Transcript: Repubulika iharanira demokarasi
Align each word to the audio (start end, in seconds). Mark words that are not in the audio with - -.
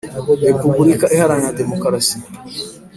Repubulika 0.49 1.05
iharanira 1.15 1.57
demokarasi 1.59 2.15